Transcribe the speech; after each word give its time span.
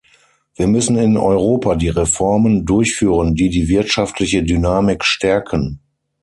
Wir 0.55 0.65
müssen 0.65 0.97
in 0.97 1.15
Europa 1.15 1.75
die 1.75 1.89
Reformen 1.89 2.65
durchführen, 2.65 3.35
die 3.35 3.51
die 3.51 3.67
wirtschaftliche 3.69 4.41
Dynamik 4.43 5.03
stärken. 5.03 5.79